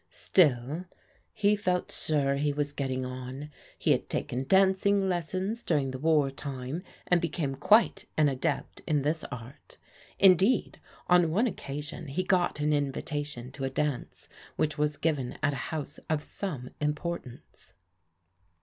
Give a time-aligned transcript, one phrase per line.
[0.09, 0.85] Still,
[1.31, 3.51] he felt sure he was getting on.
[3.77, 9.03] He had taken dancing lessons during the war time and became quite an adept in
[9.03, 9.77] this art.
[10.17, 15.53] Indeed on one occasion he got an invitation to a dance which was given at
[15.53, 17.73] a house of some importance.